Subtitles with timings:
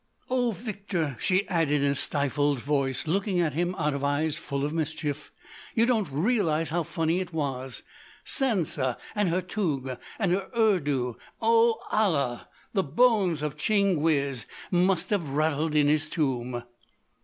[0.31, 4.65] "Oh, Victor," she added in a stifled voice, looking at him out of eyes full
[4.65, 5.31] of mischief,
[5.75, 13.43] "you don't realise how funny it was—Sansa and her toug and her Urdu—Oh, Allah!—the bones
[13.43, 16.63] of Tchinguiz must have rattled in his tomb!"